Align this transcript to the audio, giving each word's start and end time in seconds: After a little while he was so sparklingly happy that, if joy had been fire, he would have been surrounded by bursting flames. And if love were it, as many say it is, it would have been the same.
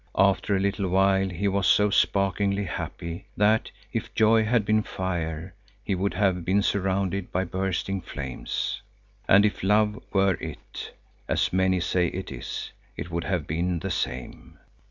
After 0.17 0.55
a 0.55 0.59
little 0.59 0.89
while 0.89 1.29
he 1.29 1.47
was 1.47 1.67
so 1.67 1.91
sparklingly 1.91 2.63
happy 2.63 3.27
that, 3.37 3.69
if 3.93 4.11
joy 4.15 4.43
had 4.43 4.65
been 4.65 4.81
fire, 4.81 5.53
he 5.83 5.93
would 5.93 6.15
have 6.15 6.43
been 6.43 6.63
surrounded 6.63 7.31
by 7.31 7.43
bursting 7.43 8.01
flames. 8.01 8.81
And 9.29 9.45
if 9.45 9.61
love 9.61 10.01
were 10.11 10.37
it, 10.41 10.97
as 11.27 11.53
many 11.53 11.79
say 11.81 12.07
it 12.07 12.31
is, 12.31 12.71
it 12.97 13.11
would 13.11 13.25
have 13.25 13.45
been 13.45 13.77
the 13.77 13.91
same. 13.91 14.57